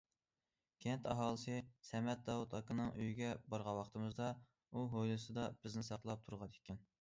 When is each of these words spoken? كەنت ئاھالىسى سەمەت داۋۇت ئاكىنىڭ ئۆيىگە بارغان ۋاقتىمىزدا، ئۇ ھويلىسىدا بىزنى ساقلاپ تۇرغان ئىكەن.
كەنت 0.83 1.09
ئاھالىسى 1.09 1.57
سەمەت 1.89 2.23
داۋۇت 2.29 2.55
ئاكىنىڭ 2.59 2.89
ئۆيىگە 2.95 3.29
بارغان 3.55 3.77
ۋاقتىمىزدا، 3.81 4.31
ئۇ 4.73 4.87
ھويلىسىدا 4.95 5.47
بىزنى 5.67 5.87
ساقلاپ 5.91 6.27
تۇرغان 6.31 6.59
ئىكەن. 6.59 6.83